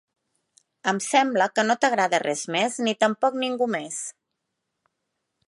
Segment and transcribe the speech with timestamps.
[0.91, 4.01] Em sembla que no t'agrada res més, ni tampoc ningú més.